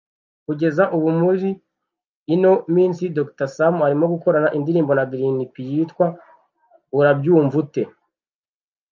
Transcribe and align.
Kugeza 0.45 0.83
ubu 0.95 1.09
muri 1.19 1.49
ino 2.33 2.51
minsi 2.75 3.03
Dr 3.17 3.47
Sam 3.57 3.75
arimo 3.87 4.05
gukorana 4.13 4.53
indirimbo 4.57 4.91
na 4.95 5.05
Green-P 5.11 5.55
yitwa 5.71 6.05
“Urabyumvute 6.97 7.81